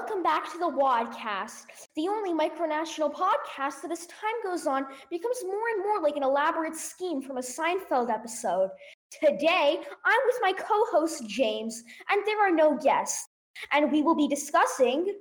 [0.00, 5.36] welcome back to the Wadcast, the only micronational podcast that as time goes on becomes
[5.44, 8.70] more and more like an elaborate scheme from a Seinfeld episode.
[9.10, 13.28] Today, I'm with my co host James, and there are no guests,
[13.72, 15.18] and we will be discussing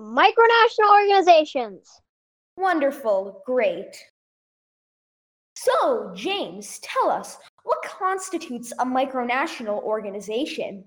[0.00, 1.90] Micronational organizations.
[2.56, 3.94] wonderful, great.
[5.54, 10.84] So, James, tell us what constitutes a micronational organization?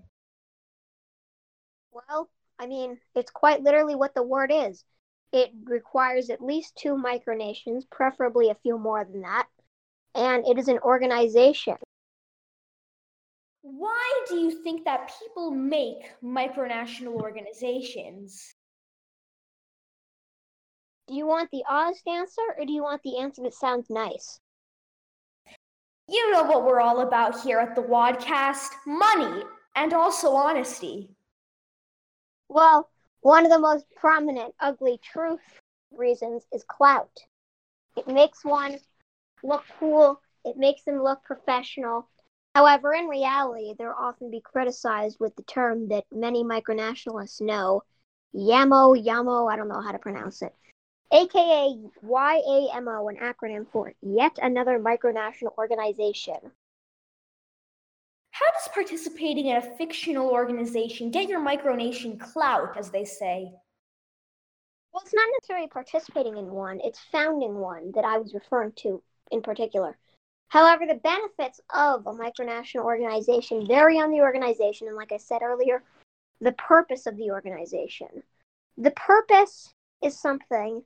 [1.92, 4.84] Well, I mean, it's quite literally what the word is.
[5.32, 9.48] It requires at least two micronations, preferably a few more than that,
[10.16, 11.76] and it is an organization.
[13.62, 18.56] Why do you think that people make micronational organizations?
[21.08, 24.40] Do you want the honest answer or do you want the answer that sounds nice?
[26.08, 29.44] You know what we're all about here at the Wadcast money
[29.76, 31.17] and also honesty.
[32.50, 32.90] Well,
[33.22, 35.42] one of the most prominent ugly truth
[35.92, 37.20] reasons is clout.
[37.96, 38.80] It makes one
[39.44, 42.08] look cool, it makes them look professional.
[42.56, 47.84] However, in reality, they're often be criticized with the term that many micronationalists know
[48.34, 50.54] YAMO, YAMO, I don't know how to pronounce it,
[51.12, 56.52] aka YAMO, an acronym for Yet Another Micronational Organization.
[58.40, 63.52] How does participating in a fictional organization get your micronation clout, as they say?
[64.94, 69.02] Well, it's not necessarily participating in one, it's founding one that I was referring to
[69.32, 69.98] in particular.
[70.50, 75.42] However, the benefits of a micronational organization vary on the organization, and like I said
[75.42, 75.82] earlier,
[76.40, 78.22] the purpose of the organization.
[78.78, 80.84] The purpose is something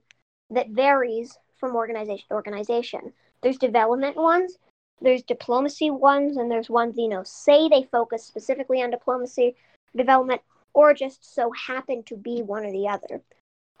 [0.48, 3.12] that varies from organization to organization.
[3.42, 4.56] There's development ones,
[5.02, 9.56] there's diplomacy ones, and there's ones, you know, say they focus specifically on diplomacy,
[9.96, 10.40] development,
[10.74, 13.22] or just so happen to be one or the other.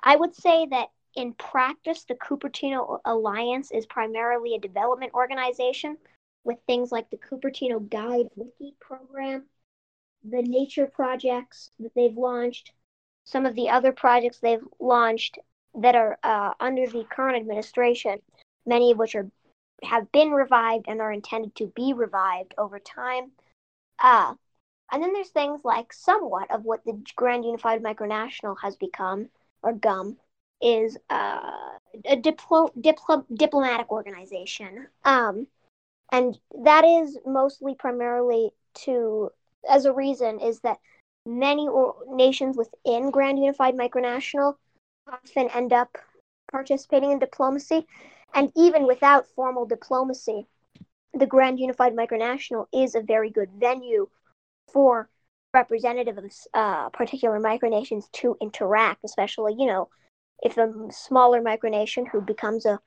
[0.02, 5.96] I would say that in practice, the Cupertino Alliance is primarily a development organization
[6.44, 9.44] with things like the Cupertino Guide Wiki program,
[10.24, 12.72] the nature projects that they've launched,
[13.24, 15.38] some of the other projects they've launched
[15.74, 18.20] that are uh, under the current administration,
[18.66, 19.30] many of which are
[19.82, 23.32] have been revived and are intended to be revived over time.
[23.98, 24.34] Uh,
[24.90, 29.28] and then there's things like somewhat of what the Grand Unified Micronational has become,
[29.62, 30.16] or GUM,
[30.60, 34.86] is uh, a diplo- diplo- diplomatic organization.
[35.04, 35.46] Um,
[36.12, 38.50] and that is mostly primarily
[38.84, 39.30] to,
[39.68, 40.78] as a reason, is that
[41.26, 44.56] many or- nations within Grand Unified Micronational
[45.10, 45.96] often end up
[46.50, 47.86] participating in diplomacy.
[48.34, 50.46] And even without formal diplomacy,
[51.14, 54.08] the Grand Unified Micronational is a very good venue
[54.72, 55.08] for
[55.52, 59.88] representatives of uh, particular micronations to interact, especially, you know,
[60.42, 62.80] if a smaller micronation who becomes a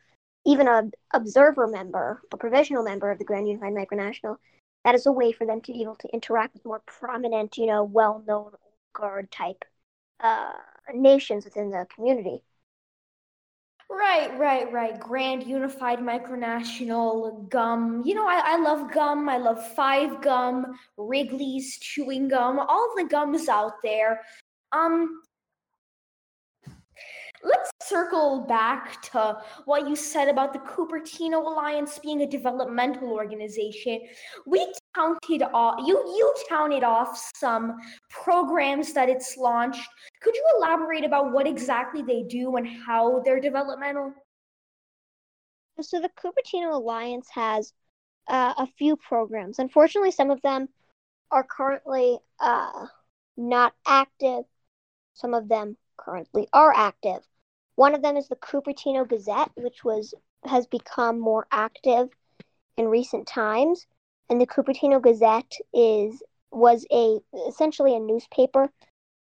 [0.48, 4.38] even an observer member, a provisional member of the Grand Unified Micronational,
[4.84, 7.66] that is a way for them to be able to interact with more prominent, you
[7.66, 8.52] know, well-known
[8.94, 9.66] guard type
[10.20, 10.54] uh,
[10.94, 12.44] nations within the community.
[13.98, 15.00] Right, right, right.
[15.00, 18.02] Grand Unified Micronational Gum.
[18.06, 19.30] You know, I, I love gum.
[19.30, 24.22] I love Five Gum, Wrigley's Chewing Gum, all the gums out there.
[24.74, 25.22] Um,
[27.44, 34.02] let's circle back to what you said about the Cupertino Alliance being a developmental organization.
[34.46, 37.78] We counted off you you counted off some
[38.10, 39.88] programs that it's launched.
[40.22, 44.14] Could you elaborate about what exactly they do and how they're developmental?
[45.82, 47.74] So the Cupertino Alliance has
[48.28, 49.60] uh, a few programs.
[49.60, 50.70] Unfortunately, some of them
[51.32, 52.88] are currently uh,
[53.36, 54.46] not active.
[55.14, 57.22] Some of them currently are active.
[57.76, 60.14] One of them is the Cupertino Gazette, which was
[60.46, 62.10] has become more active
[62.78, 63.86] in recent times.
[64.30, 68.70] And the Cupertino Gazette is was a essentially a newspaper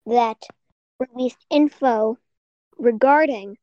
[0.06, 0.42] that
[1.00, 2.18] released info
[2.78, 3.58] regarding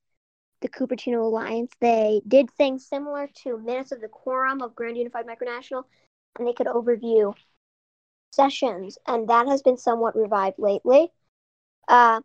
[0.61, 1.73] the Cupertino Alliance.
[1.81, 5.85] They did things similar to Minutes of the Quorum of Grand Unified Micronational,
[6.39, 7.35] and they could overview
[8.31, 11.11] sessions, and that has been somewhat revived lately.
[11.89, 12.21] Uh,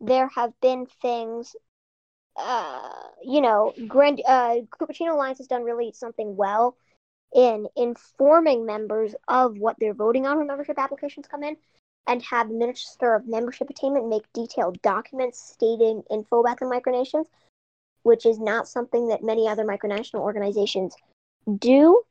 [0.00, 1.56] there have been things,
[2.36, 2.92] uh,
[3.22, 6.76] you know, Grand uh, Cupertino Alliance has done really something well
[7.34, 11.56] in informing members of what they're voting on when membership applications come in
[12.06, 17.26] and have the Minister of Membership Attainment make detailed documents stating info about the micronations,
[18.02, 20.96] which is not something that many other micronational organizations
[21.58, 22.02] do.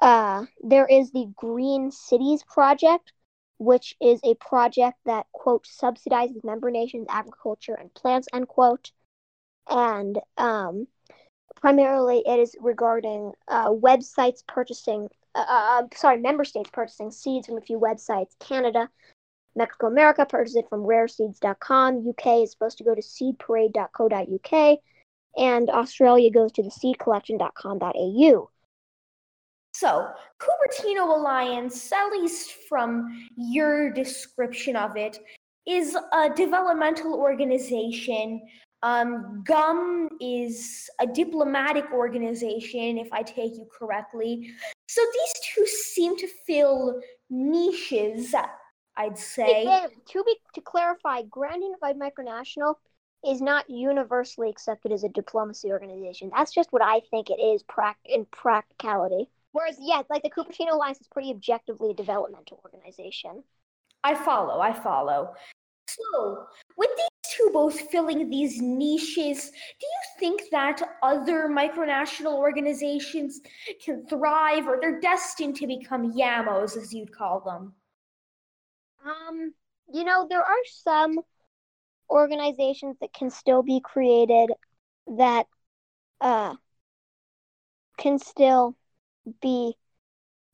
[0.00, 3.12] Uh, there is the Green Cities Project,
[3.58, 8.90] which is a project that quote subsidizes member nations' agriculture and plants end quote,
[9.68, 10.88] and um,
[11.62, 15.08] primarily it is regarding uh, websites purchasing.
[15.34, 18.32] Uh, uh, sorry, member states purchasing seeds from a few websites.
[18.40, 18.90] Canada,
[19.54, 22.06] Mexico, America purchases it from rareseeds.com.
[22.06, 24.78] UK is supposed to go to seedparade.co.uk,
[25.36, 28.50] and Australia goes to the seedcollection.com.au.
[29.74, 35.18] So, Cupertino Alliance, at least from your description of it,
[35.64, 38.42] is a developmental organization.
[38.82, 44.52] Um, GUM is a diplomatic organization, if I take you correctly.
[44.88, 47.00] So these two seem to fill
[47.30, 48.34] niches,
[48.96, 49.64] I'd say.
[50.08, 52.74] to be to clarify, Grand Unified Micronational
[53.24, 56.30] is not universally accepted as a diplomacy organization.
[56.34, 59.28] That's just what I think it is pra- in practicality.
[59.52, 63.44] Whereas, yeah, like the Cupertino Alliance is pretty objectively a developmental organization.
[64.02, 65.34] I follow, I follow.
[65.88, 66.46] So,
[66.76, 67.08] with these
[67.52, 73.40] both filling these niches, do you think that other micronational organizations
[73.84, 77.72] can thrive or they're destined to become YAMOs, as you'd call them?
[79.04, 79.54] Um,
[79.92, 81.18] you know, there are some
[82.10, 84.50] organizations that can still be created
[85.16, 85.46] that
[86.20, 86.54] uh
[87.96, 88.76] can still
[89.40, 89.74] be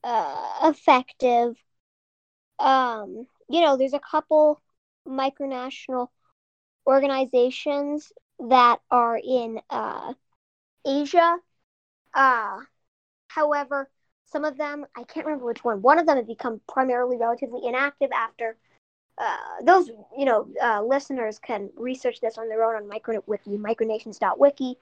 [0.03, 1.55] uh, effective.
[2.59, 4.61] Um, you know, there's a couple
[5.07, 6.07] micronational
[6.89, 8.11] organizations
[8.49, 10.13] that are in uh,
[10.85, 11.37] Asia.
[12.13, 12.59] Uh,
[13.27, 13.89] however,
[14.25, 17.61] some of them, I can't remember which one, one of them has become primarily relatively
[17.65, 18.57] inactive after.
[19.17, 24.77] Uh, those you know uh, listeners can research this on their own on MicroWiki micronations.wiki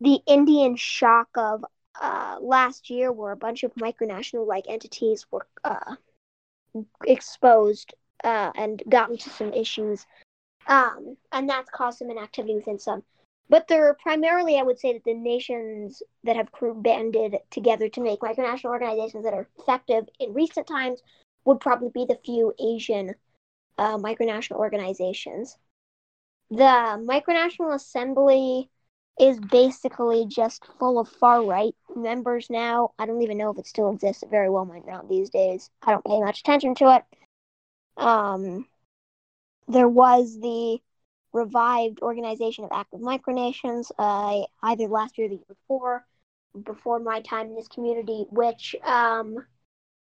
[0.00, 1.64] the indian shock of
[2.00, 5.94] uh, last year where a bunch of micronational like entities were uh,
[7.06, 10.06] exposed uh, and got into some issues,
[10.66, 13.02] um, and that's caused some inactivity within some.
[13.48, 16.48] But there are primarily, I would say, that the nations that have
[16.82, 21.00] banded together to make micronational organizations that are effective in recent times
[21.44, 23.14] would probably be the few Asian
[23.78, 25.56] uh, micronational organizations.
[26.50, 26.54] The
[27.08, 28.70] Micronational Assembly
[29.18, 32.92] is basically just full of far right members now.
[32.98, 34.22] I don't even know if it still exists.
[34.22, 35.70] It very well might not these days.
[35.82, 37.04] I don't pay much attention to it.
[37.96, 38.66] Um,
[39.68, 40.78] there was the
[41.32, 46.06] revived Organization of Active Micronations, uh, either last year or the year before,
[46.64, 49.36] before my time in this community, which, um,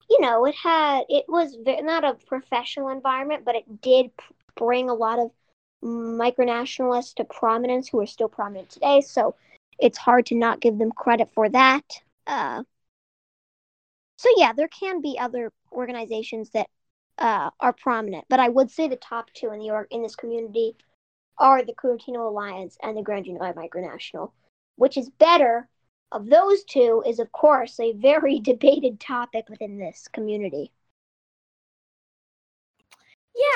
[0.08, 4.10] you know, it had, it was very, not a professional environment, but it did
[4.56, 5.30] bring a lot of
[5.84, 9.00] micronationalists to prominence who are still prominent today.
[9.00, 9.34] So
[9.78, 11.84] it's hard to not give them credit for that.
[12.26, 12.62] Uh,
[14.16, 16.68] so yeah, there can be other organizations that
[17.20, 20.16] uh, are prominent, but I would say the top two in the org- in this
[20.16, 20.74] community
[21.38, 24.32] are the Cupertino Alliance and the Grand Unified Micronational.
[24.76, 25.68] Which is better
[26.12, 30.72] of those two is of course a very debated topic within this community.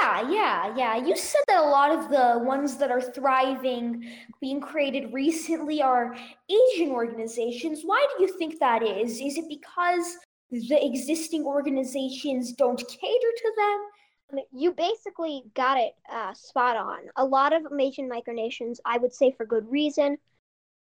[0.00, 0.96] Yeah, yeah, yeah.
[0.96, 4.08] You said that a lot of the ones that are thriving,
[4.40, 6.16] being created recently, are
[6.48, 7.82] Asian organizations.
[7.84, 9.20] Why do you think that is?
[9.20, 10.16] Is it because
[10.60, 14.42] the existing organizations don't cater to them?
[14.52, 17.00] You basically got it uh, spot on.
[17.16, 20.18] A lot of Asian micronations, I would say for good reason,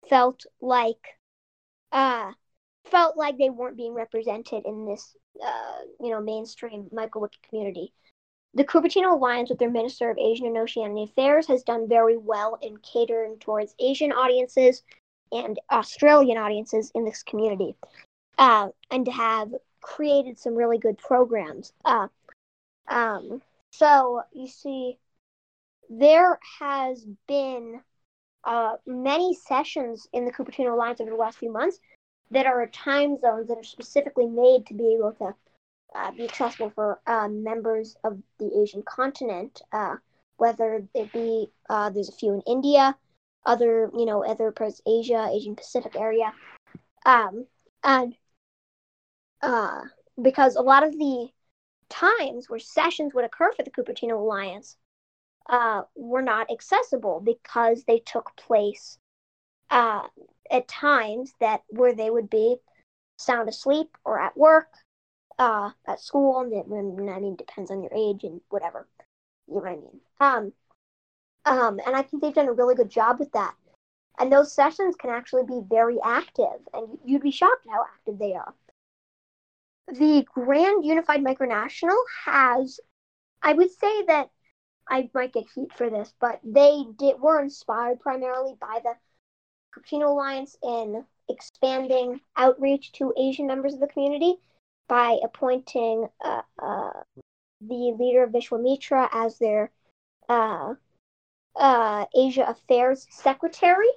[0.09, 1.19] felt like
[1.91, 2.33] uh,
[2.87, 7.93] felt like they weren't being represented in this, uh, you know, mainstream MicroWiki community.
[8.55, 12.59] The Cupertino Alliance, with their Minister of Asian and Oceanian Affairs, has done very well
[12.61, 14.83] in catering towards Asian audiences
[15.31, 17.75] and Australian audiences in this community,
[18.43, 21.73] uh, and have created some really good programs.
[21.85, 22.09] Uh,
[22.89, 24.99] um, so you see,
[25.89, 27.81] there has been
[28.43, 31.79] uh, many sessions in the Cupertino Alliance over the last few months
[32.33, 35.35] that are time zones that are specifically made to be able to
[35.95, 39.95] uh, be accessible for uh, members of the Asian continent, uh,
[40.39, 42.97] whether it be uh, there's a few in India,
[43.47, 46.33] other you know other parts Asia, Asian Pacific area,
[47.07, 47.47] um,
[47.85, 48.17] and
[49.43, 49.83] uh,
[50.21, 51.29] because a lot of the
[51.89, 54.77] times where sessions would occur for the Cupertino Alliance
[55.49, 58.99] uh, were not accessible because they took place
[59.71, 62.57] at times that where they would be
[63.17, 64.69] sound asleep or at work
[65.39, 66.41] uh, at school.
[66.41, 68.87] And I mean, depends on your age and whatever.
[69.49, 70.01] You know what I mean?
[70.21, 70.53] Um,
[71.45, 73.55] um, and I think they've done a really good job with that.
[74.19, 78.35] And those sessions can actually be very active, and you'd be shocked how active they
[78.35, 78.55] are.
[79.89, 82.81] The Grand Unified Micronational has,
[83.43, 84.31] I would say that
[84.89, 88.95] I might get heat for this, but they did were inspired primarily by the
[89.75, 94.37] Cupertino Alliance in expanding outreach to Asian members of the community
[94.89, 96.91] by appointing uh, uh,
[97.61, 99.71] the leader of Vishwamitra as their
[100.29, 100.75] uh,
[101.57, 103.89] uh, Asia Affairs Secretary.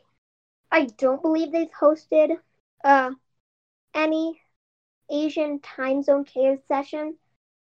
[0.72, 2.38] I don't believe they've hosted
[2.84, 3.12] uh,
[3.94, 4.42] any
[5.10, 7.16] Asian time zone chaos session.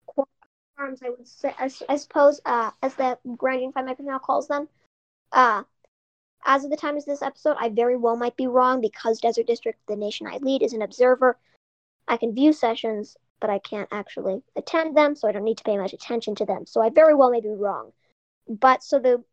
[0.07, 4.47] Quorums, I would say, I, I suppose, uh, as the grinding five Unified Micronational calls
[4.47, 4.67] them.
[5.31, 5.63] Uh,
[6.45, 9.47] as of the time of this episode, I very well might be wrong because Desert
[9.47, 11.37] District, the nation I lead, is an observer.
[12.07, 15.63] I can view sessions, but I can't actually attend them, so I don't need to
[15.63, 16.65] pay much attention to them.
[16.65, 17.91] So I very well may be wrong.
[18.47, 19.23] But so the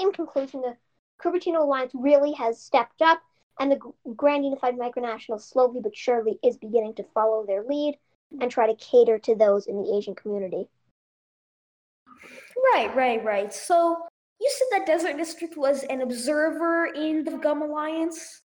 [0.00, 0.76] in conclusion, the
[1.20, 3.20] Cupertino Alliance really has stepped up,
[3.58, 3.80] and the
[4.16, 7.96] Grand Unified Micronational slowly but surely is beginning to follow their lead
[8.40, 10.68] and try to cater to those in the Asian community.
[12.74, 13.52] Right, right, right.
[13.52, 13.96] So
[14.40, 18.42] you said that Desert District was an observer in the Gum Alliance?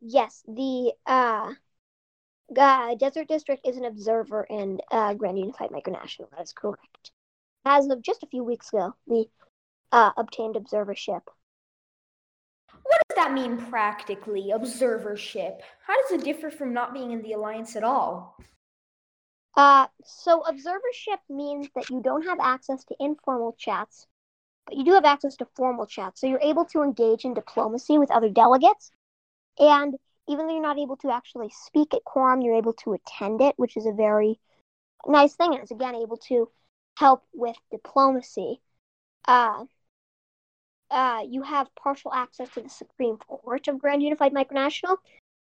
[0.00, 1.52] Yes, the uh,
[2.58, 6.30] uh, Desert District is an observer in uh, Grand Unified Micronational.
[6.30, 7.12] That is correct.
[7.64, 9.28] As of just a few weeks ago, we
[9.92, 11.22] uh, obtained observership.
[12.90, 15.60] What does that mean practically, observership?
[15.86, 18.36] How does it differ from not being in the Alliance at all?
[19.56, 24.08] Uh, so observership means that you don't have access to informal chats,
[24.66, 26.20] but you do have access to formal chats.
[26.20, 28.90] So you're able to engage in diplomacy with other delegates.
[29.60, 29.94] And
[30.26, 33.54] even though you're not able to actually speak at quorum, you're able to attend it,
[33.56, 34.40] which is a very
[35.06, 35.52] nice thing.
[35.52, 36.50] And it's again able to
[36.96, 38.60] help with diplomacy.
[39.28, 39.66] Uh,
[40.90, 44.96] uh, you have partial access to the Supreme Court of Grand Unified Micronational.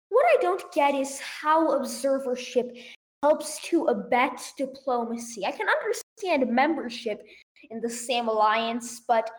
[0.08, 2.78] What I don't get is how observership
[3.22, 5.46] helps to abet diplomacy.
[5.46, 7.24] I can understand membership
[7.70, 9.30] in the same alliance, but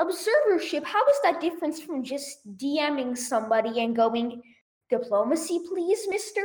[0.00, 4.42] observership, how is that different from just DMing somebody and going,
[4.90, 6.42] diplomacy, please, mister?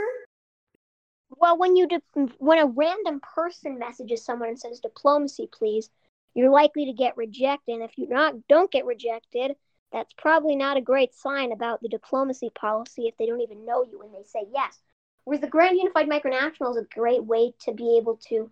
[1.29, 5.89] Well, when you di- when a random person messages someone and says diplomacy, please,
[6.35, 7.73] you're likely to get rejected.
[7.73, 9.55] And if you not don't get rejected,
[9.91, 13.83] that's probably not a great sign about the diplomacy policy if they don't even know
[13.83, 14.79] you and they say yes.
[15.25, 18.49] Whereas the Grand Unified Micronational is a great way to be able to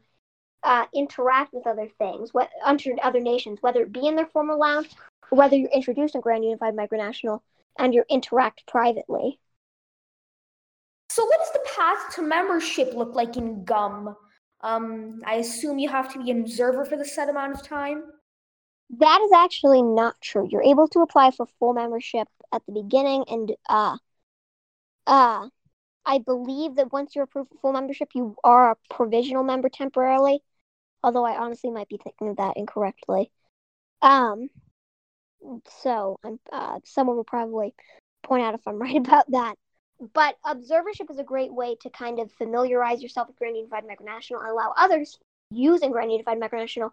[0.63, 4.59] uh, interact with other things, what under other nations, whether it be in their formal
[4.59, 4.89] lounge
[5.31, 7.41] or whether you're introduced in Grand Unified Micronational
[7.79, 9.39] and you interact privately.
[11.09, 14.15] So, what does the path to membership look like in GUM?
[14.63, 18.03] Um, I assume you have to be an observer for the set amount of time.
[18.99, 20.47] That is actually not true.
[20.49, 23.97] You're able to apply for full membership at the beginning, and uh,
[25.07, 25.47] uh,
[26.05, 30.41] I believe that once you're approved for full membership, you are a provisional member temporarily.
[31.03, 33.31] Although I honestly might be thinking of that incorrectly.
[34.01, 34.49] Um,
[35.81, 37.73] so I'm uh, someone will probably
[38.23, 39.55] point out if I'm right about that.
[40.13, 44.39] But observership is a great way to kind of familiarize yourself with Grand Unified Micronational
[44.39, 45.19] and allow others
[45.51, 46.91] using Grand Unified Micronational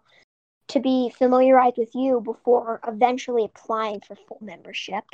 [0.69, 5.05] to be familiarized with you before eventually applying for full membership.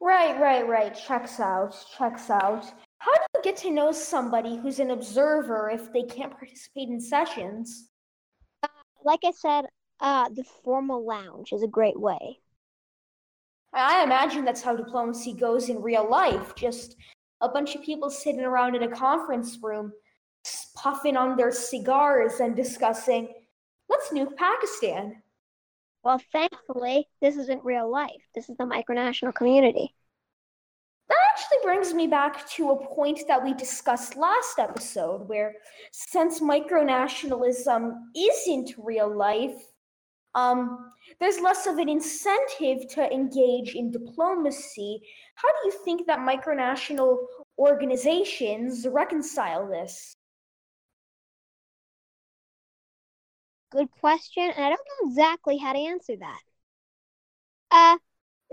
[0.00, 0.94] Right, right, right.
[0.94, 1.74] Checks out.
[1.96, 2.64] Checks out.
[2.98, 7.00] How do you get to know somebody who's an observer if they can't participate in
[7.00, 7.87] sessions?
[9.04, 9.66] Like I said,
[10.00, 12.40] uh, the formal lounge is a great way.
[13.72, 16.54] I imagine that's how diplomacy goes in real life.
[16.54, 16.96] Just
[17.40, 19.92] a bunch of people sitting around in a conference room,
[20.76, 23.28] puffing on their cigars and discussing,
[23.88, 25.22] let's nuke Pakistan.
[26.02, 28.22] Well, thankfully, this isn't real life.
[28.34, 29.94] This is the micronational community.
[31.08, 35.54] That actually brings me back to a point that we discussed last episode, where
[35.90, 39.56] since micronationalism isn't real life,
[40.34, 45.00] um, there's less of an incentive to engage in diplomacy.
[45.36, 47.16] How do you think that micronational
[47.58, 50.14] organizations reconcile this?
[53.70, 56.40] Good question, and I don't know exactly how to answer that.
[57.70, 57.98] Uh,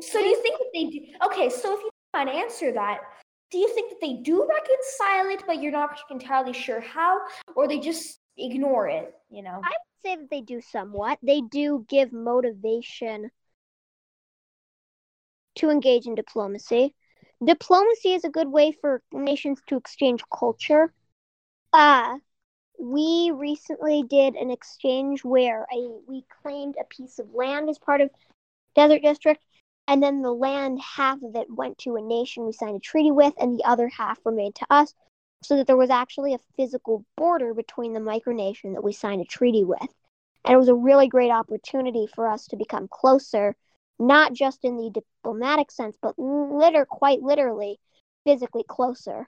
[0.02, 1.00] so do you think that they do?
[1.26, 3.00] Okay, so if you can't answer that,
[3.52, 7.20] do you think that they do reconcile it, but you're not entirely sure how,
[7.56, 9.14] or they just ignore it?
[9.30, 11.20] You know, I would say that they do somewhat.
[11.22, 13.32] They do give motivation
[15.56, 16.94] to engage in diplomacy.
[17.44, 20.94] Diplomacy is a good way for nations to exchange culture.
[21.74, 22.18] Uh,
[22.80, 28.02] we recently did an exchange where a, we claimed a piece of land as part
[28.02, 28.10] of
[28.76, 29.42] Desert District,
[29.88, 33.12] and then the land, half of it went to a nation we signed a treaty
[33.12, 34.94] with, and the other half remained to us,
[35.44, 39.26] so that there was actually a physical border between the micronation that we signed a
[39.26, 39.88] treaty with.
[40.44, 43.56] And it was a really great opportunity for us to become closer,
[44.00, 47.80] not just in the diplomatic sense, but liter quite literally,
[48.26, 49.28] physically closer.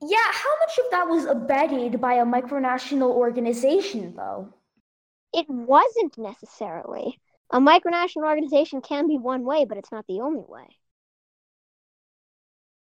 [0.00, 4.52] Yeah, how much of that was abetted by a micronational organization, though?
[5.32, 7.20] It wasn't necessarily.
[7.52, 10.64] A micronational organization can be one way, but it's not the only way.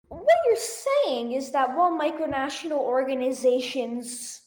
[0.08, 4.42] What you're saying is that while micronational organizations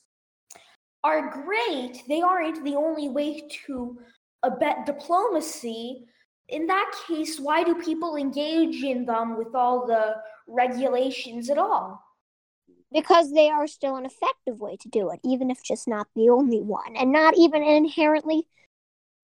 [1.03, 3.99] are great, they aren't the only way to
[4.43, 6.05] abet diplomacy.
[6.47, 10.15] In that case, why do people engage in them with all the
[10.47, 12.01] regulations at all?
[12.93, 16.29] because they are still an effective way to do it, even if just not the
[16.29, 18.43] only one, and not even inherently.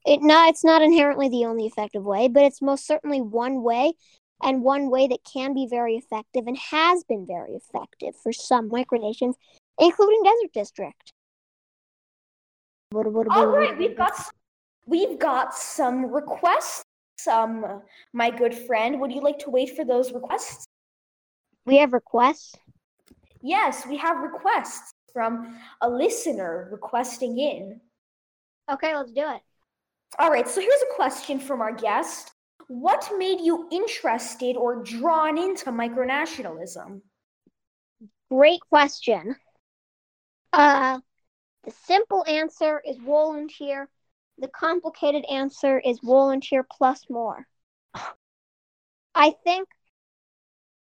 [0.09, 3.93] It not it's not inherently the only effective way, but it's most certainly one way,
[4.41, 8.71] and one way that can be very effective and has been very effective for some
[8.71, 9.35] micronations,
[9.79, 11.13] including Desert District.
[12.91, 14.13] All right, we've got
[14.87, 16.83] we've got some requests.
[17.19, 20.65] Some, my good friend, would you like to wait for those requests?
[21.65, 22.55] We have requests.
[23.41, 27.81] Yes, we have requests from a listener requesting in.
[28.71, 29.41] Okay, let's do it.
[30.17, 32.31] All right, so here's a question from our guest.
[32.67, 37.01] What made you interested or drawn into micronationalism?
[38.29, 39.35] Great question.
[40.53, 40.99] Uh,
[41.63, 43.89] the simple answer is volunteer.
[44.37, 47.45] The complicated answer is volunteer plus more.
[49.15, 49.67] I think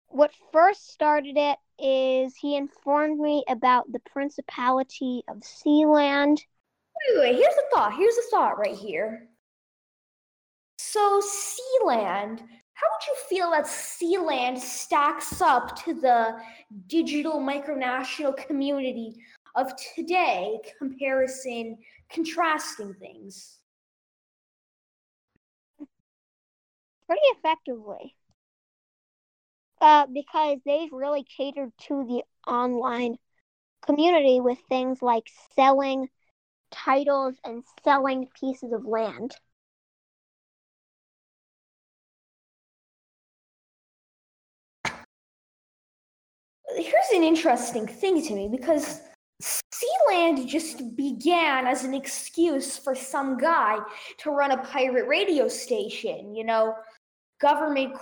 [0.07, 6.39] what first started it is he informed me about the Principality of Sealand.
[7.09, 7.93] Wait, wait, here's a thought.
[7.95, 9.27] Here's a thought right here.
[10.77, 16.39] So, Sealand, how would you feel that Sealand stacks up to the
[16.87, 19.15] digital micronational community
[19.55, 21.77] of today, comparison,
[22.09, 23.59] contrasting things?
[27.07, 28.15] Pretty effectively
[29.83, 33.17] uh, because they've really catered to the online
[33.85, 36.07] community with things like selling
[36.73, 39.35] titles and selling pieces of land.
[46.75, 49.01] Here's an interesting thing to me because
[49.41, 53.77] Sealand just began as an excuse for some guy
[54.19, 56.33] to run a pirate radio station.
[56.35, 56.73] You know,
[57.39, 57.93] government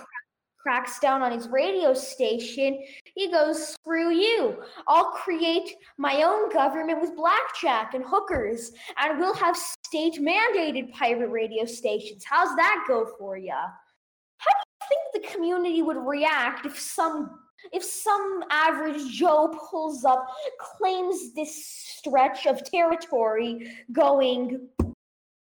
[0.62, 2.82] cracks down on his radio station,
[3.14, 4.62] he goes, Screw you.
[4.86, 11.30] I'll create my own government with blackjack and hookers, and we'll have state mandated pirate
[11.30, 12.24] radio stations.
[12.24, 13.52] How's that go for you?
[13.52, 17.38] How do you think the community would react if some
[17.72, 20.26] if some average Joe pulls up,
[20.58, 24.68] claims this stretch of territory, going,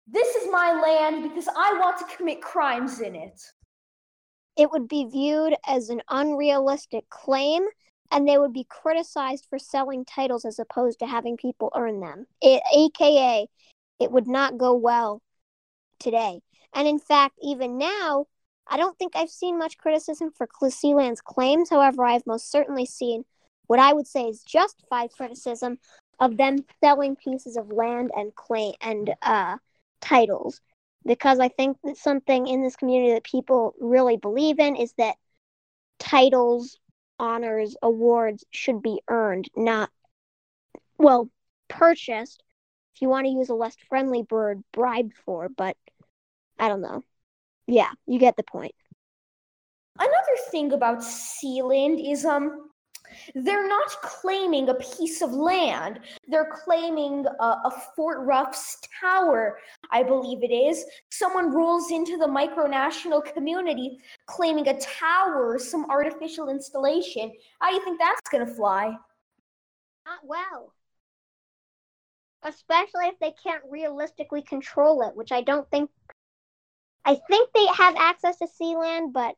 [0.06, 3.40] This is my land because I want to commit crimes in it?
[4.56, 7.66] It would be viewed as an unrealistic claim
[8.10, 12.26] and they would be criticized for selling titles as opposed to having people earn them.
[12.40, 13.48] It, AKA,
[13.98, 15.22] it would not go well
[15.98, 16.40] today.
[16.74, 18.26] And in fact, even now,
[18.68, 21.70] I don't think I've seen much criticism for Sealand's claims.
[21.70, 23.24] However, I've most certainly seen
[23.66, 25.78] what I would say is justified criticism
[26.18, 29.56] of them selling pieces of land and claim and uh,
[30.00, 30.60] titles
[31.06, 35.16] because I think that something in this community that people really believe in is that
[35.98, 36.78] titles,
[37.18, 39.90] honors, awards should be earned, not,
[40.98, 41.30] well,
[41.68, 42.42] purchased.
[42.94, 45.76] If you want to use a less friendly word, bribed for, but
[46.58, 47.02] I don't know.
[47.66, 48.74] Yeah, you get the point.
[49.98, 52.70] Another thing about Sealand is um
[53.34, 56.00] they're not claiming a piece of land.
[56.28, 59.58] They're claiming a, a, Fort Roughs tower,
[59.90, 60.84] I believe it is.
[61.10, 67.32] Someone rolls into the micronational community claiming a tower, some artificial installation.
[67.60, 68.96] How do you think that's going to fly?
[70.06, 70.72] Not well.
[72.42, 75.90] Especially if they can't realistically control it, which I don't think.
[77.04, 79.36] I think they have access to Sealand, but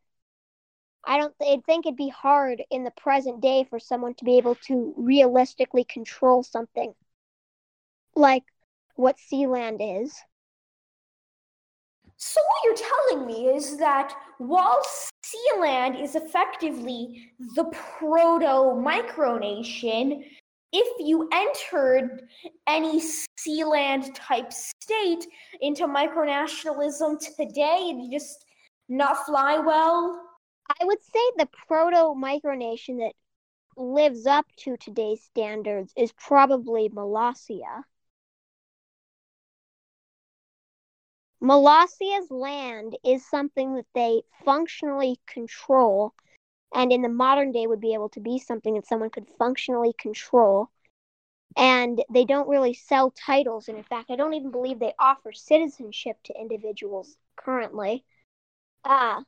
[1.04, 4.38] I don't th- think it'd be hard in the present day for someone to be
[4.38, 6.94] able to realistically control something
[8.14, 8.44] like
[8.96, 10.14] what Sealand is.
[12.16, 14.82] So what you're telling me is that while
[15.24, 20.24] Sealand is effectively the proto micronation,
[20.72, 22.28] if you entered
[22.66, 23.00] any
[23.38, 25.26] Sealand type state
[25.60, 28.44] into micronationalism today, it just
[28.88, 30.27] not fly well.
[30.68, 33.14] I would say the proto micronation that
[33.76, 37.84] lives up to today's standards is probably Molossia.
[41.40, 46.14] Molossia's land is something that they functionally control,
[46.74, 49.92] and in the modern day would be able to be something that someone could functionally
[49.92, 50.70] control.
[51.56, 55.32] And they don't really sell titles, and in fact, I don't even believe they offer
[55.32, 58.04] citizenship to individuals currently.
[58.84, 59.22] Uh,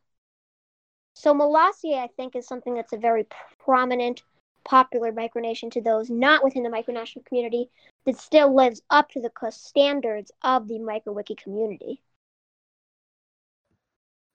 [1.20, 3.26] so Molossia, I think, is something that's a very
[3.62, 4.22] prominent,
[4.64, 7.68] popular micronation to those not within the micronational community
[8.06, 12.00] that still lives up to the standards of the MicroWiki community.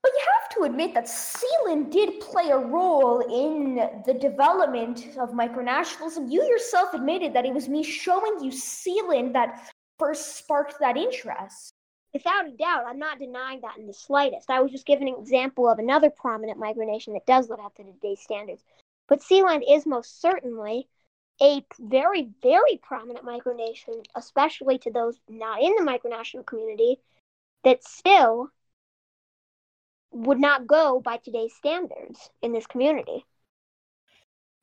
[0.04, 5.32] But you have to admit that Sealand did play a role in the development of
[5.32, 6.32] micronationalism.
[6.32, 11.75] You yourself admitted that it was me showing you Sealand that first sparked that interest.
[12.16, 14.50] Without a doubt, I'm not denying that in the slightest.
[14.50, 17.84] I was just giving an example of another prominent micronation that does live up to
[17.84, 18.64] today's standards.
[19.10, 20.88] But Sealand is most certainly
[21.42, 27.02] a very, very prominent micronation, especially to those not in the micronational community,
[27.66, 28.48] that still
[30.12, 33.26] would not go by today's standards in this community.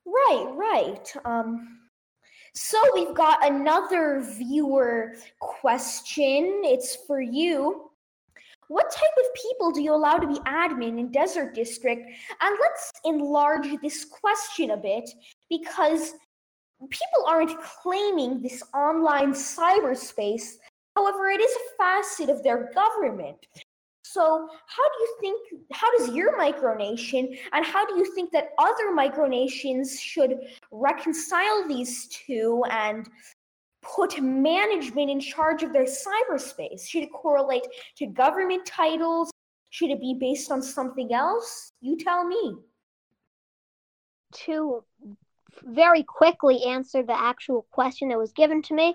[0.06, 1.16] Right, right.
[1.26, 1.81] Um,
[2.54, 6.60] so we've got another viewer question.
[6.64, 7.90] It's for you.
[8.68, 12.02] What type of people do you allow to be admin in Desert District?
[12.40, 15.10] And let's enlarge this question a bit
[15.48, 16.12] because
[16.90, 20.54] people aren't claiming this online cyberspace.
[20.96, 23.46] However, it is a facet of their government.
[24.12, 28.50] So, how do you think, how does your micronation and how do you think that
[28.58, 30.38] other micronations should
[30.70, 33.08] reconcile these two and
[33.80, 36.86] put management in charge of their cyberspace?
[36.86, 39.30] Should it correlate to government titles?
[39.70, 41.72] Should it be based on something else?
[41.80, 42.56] You tell me.
[44.44, 44.84] To
[45.62, 48.94] very quickly answer the actual question that was given to me,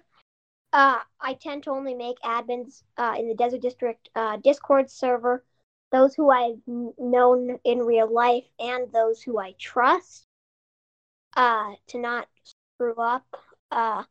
[0.73, 5.43] uh, I tend to only make admins uh, in the Desert District uh, Discord server,
[5.91, 10.25] those who I've known in real life and those who I trust,
[11.35, 13.25] uh, to not screw up.
[13.71, 14.03] Uh,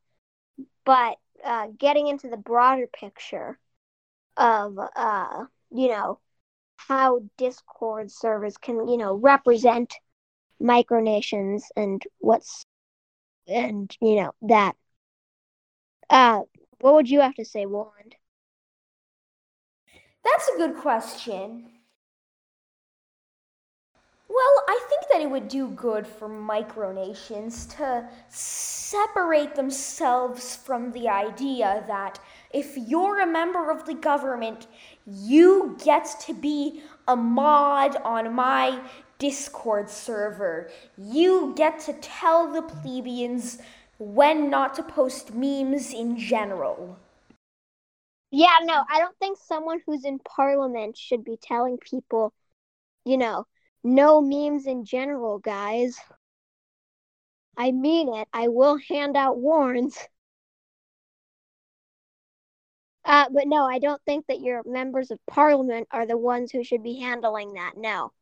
[0.84, 3.58] but uh, getting into the broader picture
[4.36, 4.78] of,
[5.70, 6.18] you know,
[6.76, 9.94] how Discord servers can, you know, represent
[10.62, 12.64] micronations and what's,
[13.46, 14.76] and, you know, that
[16.10, 16.40] uh,
[16.80, 18.16] what would you have to say, Woland?
[20.24, 21.68] That's a good question.
[24.28, 31.08] Well, I think that it would do good for micronations to separate themselves from the
[31.08, 32.18] idea that
[32.52, 34.66] if you're a member of the government,
[35.06, 38.80] you get to be a mod on my
[39.18, 40.70] Discord server.
[40.98, 43.58] You get to tell the plebeians
[43.98, 46.98] when not to post memes in general.
[48.30, 52.35] Yeah, no, I don't think someone who's in parliament should be telling people,
[53.04, 53.46] you know,
[53.82, 55.96] no memes in general, guys.
[57.56, 58.28] I mean it.
[58.32, 59.96] I will hand out warns.
[63.04, 66.64] Uh, but no, I don't think that your members of parliament are the ones who
[66.64, 67.74] should be handling that.
[67.76, 68.12] No.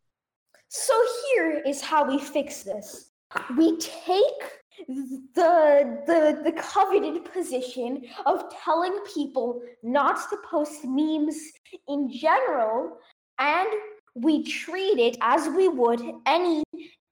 [0.68, 0.94] So
[1.28, 3.10] here is how we fix this.
[3.56, 11.36] We take the the the coveted position of telling people not to post memes
[11.88, 12.98] in general
[13.38, 13.68] and
[14.14, 16.62] we treat it as we would any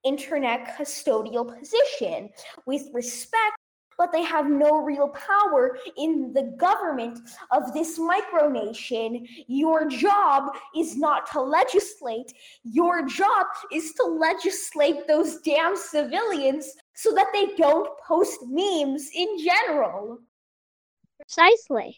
[0.05, 2.29] internet custodial position.
[2.67, 3.57] With respect
[3.99, 7.19] but they have no real power in the government
[7.51, 9.27] of this micronation.
[9.47, 12.33] Your job is not to legislate,
[12.65, 19.39] your job is to legislate those damn civilians so that they don't post memes in
[19.39, 20.19] general.
[21.21, 21.97] Precisely.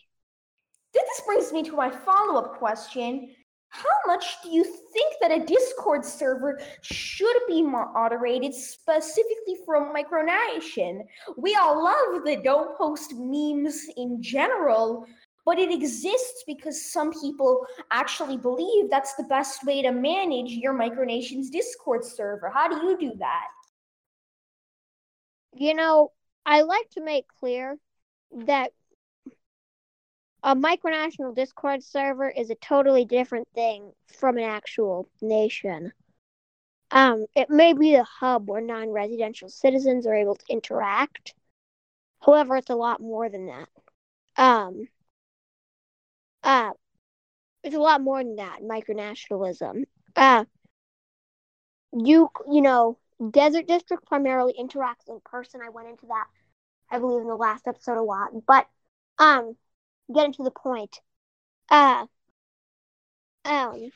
[0.92, 3.34] This brings me to my follow up question.
[3.74, 11.00] How much do you think that a Discord server should be moderated specifically from micronation?
[11.36, 15.06] We all love the don't post memes in general,
[15.44, 20.72] but it exists because some people actually believe that's the best way to manage your
[20.72, 22.50] micronation's Discord server.
[22.50, 23.46] How do you do that?
[25.52, 26.12] You know,
[26.46, 27.76] I like to make clear
[28.46, 28.70] that
[30.44, 35.92] a micronational Discord server is a totally different thing from an actual nation.
[36.92, 41.34] Um, it may be the hub where non residential citizens are able to interact,
[42.24, 43.68] However, it's a lot more than that.
[44.36, 44.88] Um,
[46.42, 46.72] uh,
[47.62, 48.60] it's a lot more than that.
[48.62, 49.84] Micronationalism.
[50.16, 50.44] Uh,
[51.92, 52.98] you you know,
[53.30, 55.60] Desert District primarily interacts in person.
[55.64, 56.26] I went into that,
[56.90, 58.30] I believe, in the last episode a lot.
[58.46, 58.66] But
[59.18, 59.56] um,
[60.12, 61.00] getting to the point,
[61.70, 62.06] uh,
[63.44, 63.90] um,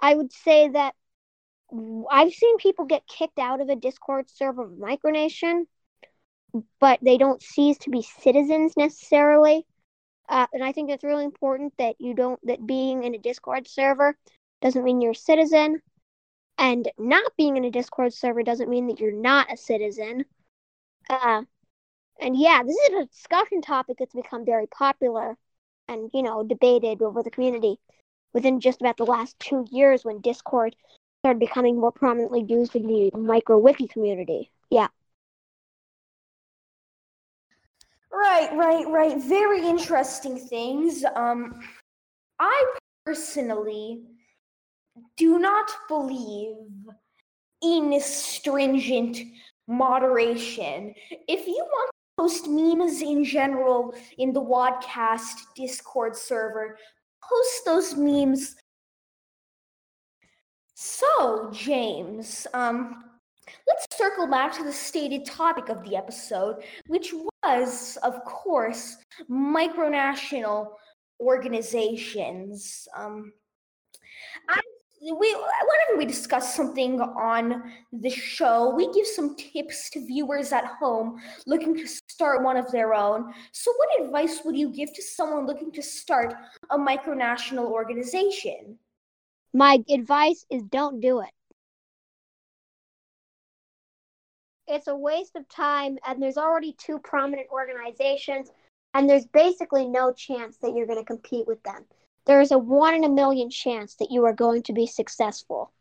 [0.00, 0.94] I would say that
[2.10, 5.64] I've seen people get kicked out of a Discord server of Micronation,
[6.80, 9.64] but they don't cease to be citizens necessarily.
[10.28, 13.66] Uh, and I think it's really important that you don't that being in a Discord
[13.66, 14.16] server
[14.60, 15.80] doesn't mean you're a citizen,
[16.58, 20.24] and not being in a Discord server doesn't mean that you're not a citizen.
[21.08, 21.42] Uh,
[22.20, 25.36] and yeah, this is a discussion topic that's become very popular
[25.88, 27.78] and you know debated over the community
[28.32, 30.74] within just about the last two years when Discord
[31.20, 34.50] started becoming more prominently used in the micro wiki community.
[34.70, 34.88] Yeah.
[38.12, 39.22] Right, right, right.
[39.22, 41.04] Very interesting things.
[41.16, 41.60] Um,
[42.38, 42.74] I
[43.06, 44.02] personally
[45.16, 46.56] do not believe
[47.62, 49.18] in stringent
[49.66, 50.94] moderation.
[51.28, 56.78] If you want post memes in general in the Wadcast Discord server,
[57.22, 58.56] post those memes.
[60.74, 63.04] So, James, um,
[63.68, 68.96] let's circle back to the stated topic of the episode, which was, of course,
[69.30, 70.72] micronational
[71.20, 72.88] organizations.
[72.96, 73.32] Um,
[74.48, 74.60] I,
[75.02, 80.64] we, whenever we discuss something on the show, we give some tips to viewers at
[80.64, 83.32] home looking to start one of their own.
[83.50, 86.34] So, what advice would you give to someone looking to start
[86.70, 88.78] a micronational organization?
[89.52, 91.30] My advice is don't do it.
[94.72, 98.50] it's a waste of time and there's already two prominent organizations
[98.94, 101.84] and there's basically no chance that you're going to compete with them
[102.26, 105.72] there is a one in a million chance that you are going to be successful.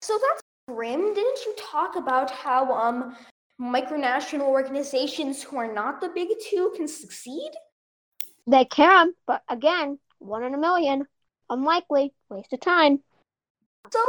[0.00, 1.14] So that's grim.
[1.14, 3.16] Didn't you talk about how um
[3.60, 7.50] micronational organizations who are not the big two can succeed?
[8.46, 11.06] They can but again one in a million.
[11.50, 12.14] Unlikely.
[12.30, 13.00] Waste of time.
[13.90, 14.00] So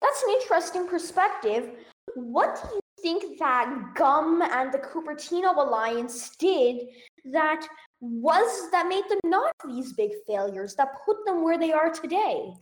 [0.00, 1.70] that's an interesting perspective.
[2.14, 6.88] What do you think that Gum and the Cupertino Alliance did
[7.26, 7.66] that
[8.00, 12.52] was that made them not these big failures, that put them where they are today?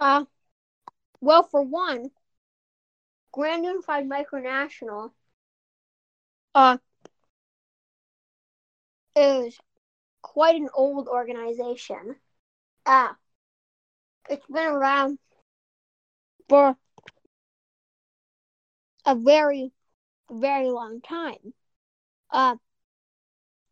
[0.00, 0.24] Uh,
[1.20, 2.10] well, for one,
[3.32, 5.10] Grand Unified Micronational
[6.54, 6.78] uh,
[9.16, 9.58] is
[10.22, 12.16] quite an old organization.
[12.86, 13.08] Uh,
[14.30, 15.18] it's been around
[16.48, 16.76] for
[19.04, 19.72] a very,
[20.30, 21.54] very long time.
[22.30, 22.56] Uh,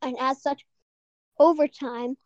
[0.03, 0.64] and as such,
[1.38, 2.16] over time,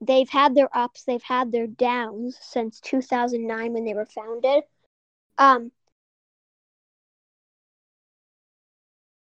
[0.00, 4.64] they've had their ups, they've had their downs since 2009 when they were founded.
[5.38, 5.72] Um,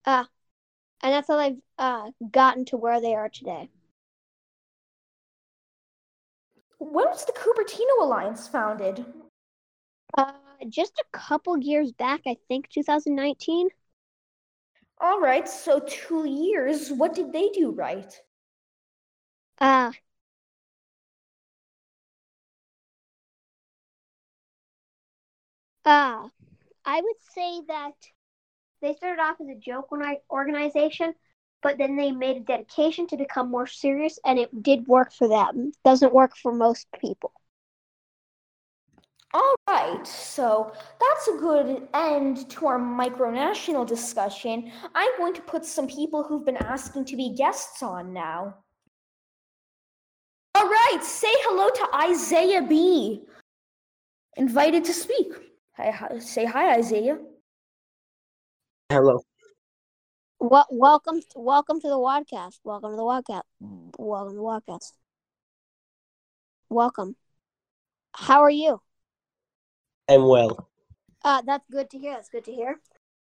[0.06, 0.26] uh,
[1.02, 3.70] and that's how they've uh, gotten to where they are today.
[6.80, 9.06] When was the Cupertino Alliance founded?
[10.18, 10.34] Uh,
[10.70, 13.70] just a couple years back, I think 2019.
[15.00, 16.92] All right, so two years.
[16.92, 18.14] What did they do right?
[19.60, 19.92] Uh,
[25.86, 26.28] uh,
[26.86, 27.94] I would say that
[28.82, 29.92] they started off as a joke
[30.32, 31.14] organization,
[31.62, 35.28] but then they made a dedication to become more serious and it did work for
[35.28, 37.32] them doesn't work for most people
[39.36, 45.66] all right so that's a good end to our micronational discussion i'm going to put
[45.66, 48.56] some people who've been asking to be guests on now
[50.56, 53.24] all right say hello to isaiah b
[54.38, 55.28] invited to speak
[55.76, 57.18] hi, hi say hi isaiah
[58.90, 59.22] hello
[60.38, 62.60] well, welcome, welcome to the Wadcast.
[62.64, 63.42] Welcome to the Wadcast.
[63.98, 64.92] Welcome to the Wadcast.
[66.70, 67.16] Welcome.
[68.14, 68.82] How are you?
[70.08, 70.70] I'm well.
[71.24, 72.14] Uh, that's good to hear.
[72.14, 72.80] That's good to hear.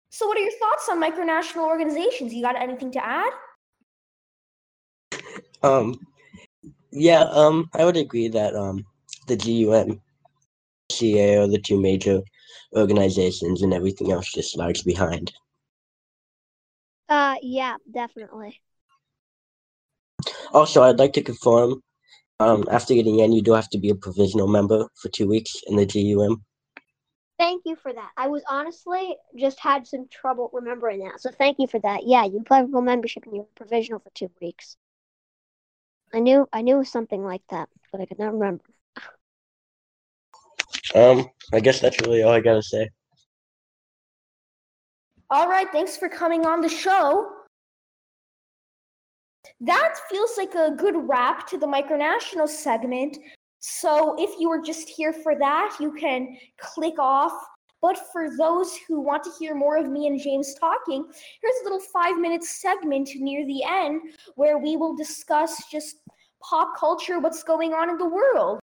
[0.09, 2.33] So, what are your thoughts on micronational organizations?
[2.33, 3.31] You got anything to add?
[5.63, 5.99] Um,
[6.91, 8.85] yeah, um, I would agree that um,
[9.27, 10.01] the GUM,
[10.91, 12.21] CA are the two major
[12.75, 15.31] organizations, and everything else just lags behind.
[17.07, 18.59] Uh, yeah, definitely.
[20.53, 21.81] Also, I'd like to confirm,
[22.39, 25.55] um, after getting in, you do have to be a provisional member for two weeks
[25.67, 26.43] in the GUM.
[27.41, 28.11] Thank you for that.
[28.15, 31.19] I was honestly just had some trouble remembering that.
[31.19, 32.01] So thank you for that.
[32.05, 34.77] Yeah, you apply for membership and you were provisional for two weeks.
[36.13, 38.63] I knew I knew something like that, but I could not remember.
[40.93, 42.87] Um, I guess that's really all I gotta say.
[45.31, 47.27] All right, thanks for coming on the show.
[49.61, 53.17] That feels like a good wrap to the micronational segment.
[53.61, 57.33] So if you were just here for that, you can click off.
[57.79, 61.05] But for those who want to hear more of me and James talking,
[61.41, 64.01] here's a little five minute segment near the end
[64.35, 65.97] where we will discuss just
[66.43, 68.59] pop culture, what's going on in the world.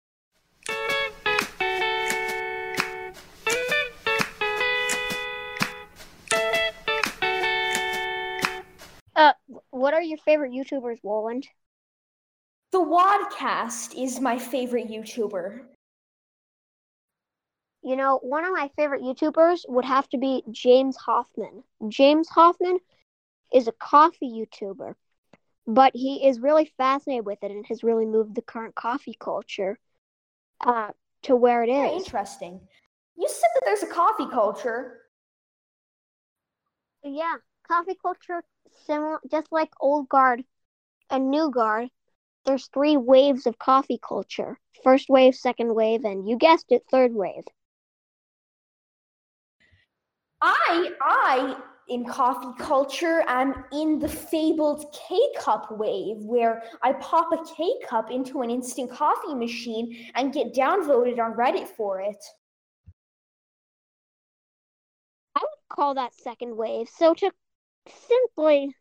[9.15, 9.33] Uh,
[9.69, 11.47] what are your favorite YouTubers, Woland?
[12.71, 15.61] The Wadcast is my favorite YouTuber.
[17.81, 21.63] You know, one of my favorite YouTubers would have to be James Hoffmann.
[21.87, 22.79] James Hoffmann
[23.53, 24.95] is a coffee YouTuber,
[25.65, 29.79] but he is really fascinated with it and has really moved the current coffee culture
[30.61, 30.91] uh,
[31.23, 32.03] to where it Very is.
[32.03, 32.59] interesting.
[33.15, 35.01] You said that there's a coffee culture.
[37.03, 37.35] Yeah,
[37.67, 38.43] coffee culture
[38.85, 40.43] similar, just like old guard
[41.09, 41.89] and new guard.
[42.47, 47.13] There's three waves of coffee culture: first wave, second wave, and you guessed it, third
[47.13, 47.43] wave.
[50.39, 51.57] I, I,
[51.89, 57.79] in coffee culture, am in the fabled K cup wave, where I pop a K
[57.85, 62.23] cup into an instant coffee machine and get downvoted on Reddit for it.
[65.35, 66.87] I would call that second wave.
[66.95, 67.29] So to
[68.07, 68.73] simply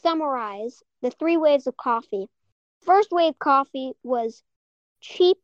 [0.00, 2.28] summarize the three waves of coffee.
[2.84, 4.42] First wave coffee was
[5.00, 5.38] cheap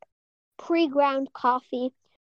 [0.56, 1.92] pre-ground coffee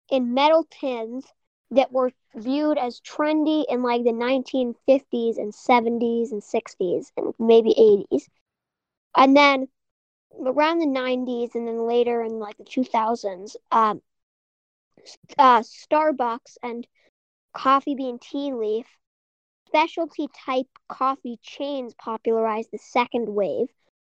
[0.09, 1.25] in metal tins
[1.71, 7.71] that were viewed as trendy in like the 1950s and 70s and 60s and maybe
[7.71, 8.29] 80s.
[9.15, 9.67] And then
[10.39, 14.01] around the 90s and then later in like the 2000s, um,
[15.37, 16.87] uh, Starbucks and
[17.53, 18.85] Coffee Bean Tea Leaf
[19.67, 23.67] specialty type coffee chains popularized the second wave,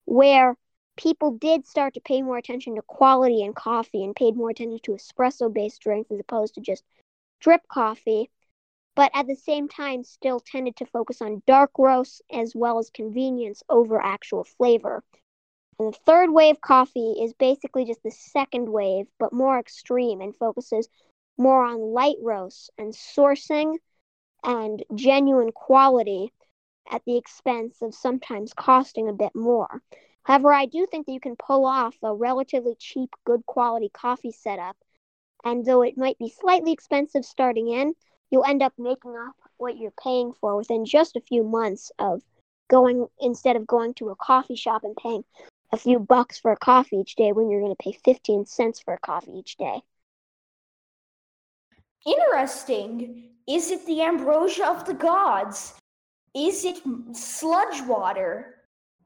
[0.06, 0.56] where
[0.98, 4.80] people did start to pay more attention to quality in coffee and paid more attention
[4.84, 6.84] to espresso based drinks as opposed to just
[7.40, 8.30] drip coffee,
[8.96, 12.90] but at the same time still tended to focus on dark roasts as well as
[12.90, 15.04] convenience over actual flavor.
[15.80, 20.36] And the third wave coffee is basically just the second wave, but more extreme and
[20.36, 20.88] focuses
[21.38, 23.78] more on light roasts and sourcing
[24.44, 26.32] and genuine quality
[26.92, 29.82] at the expense of sometimes costing a bit more.
[30.24, 34.32] However, I do think that you can pull off a relatively cheap, good quality coffee
[34.32, 34.78] setup,
[35.44, 37.96] and though it might be slightly expensive starting in,
[38.30, 42.22] you'll end up making up what you're paying for within just a few months of
[42.70, 45.24] going instead of going to a coffee shop and paying
[45.72, 48.80] a few bucks for a coffee each day when you're going to pay 15 cents
[48.80, 49.82] for a coffee each day.
[52.06, 53.30] Interesting.
[53.48, 55.74] Is it the ambrosia of the gods?
[56.36, 56.82] Is it
[57.14, 58.56] sludge water?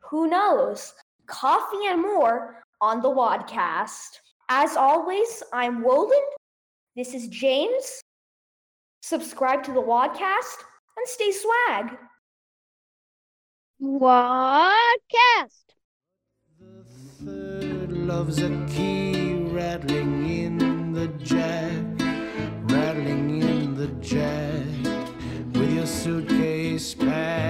[0.10, 0.93] Who knows?
[1.28, 4.20] Coffee and more on the Wadcast.
[4.50, 6.22] As always, I'm Woland.
[6.96, 8.02] This is James.
[9.02, 10.64] Subscribe to the Wadcast
[10.98, 11.98] and stay swag.
[13.82, 14.86] Wadcast.
[16.60, 16.86] The
[17.26, 21.84] third loves a key rattling in the jack,
[22.72, 24.66] rattling in the jack
[25.54, 27.46] with your suitcase packed.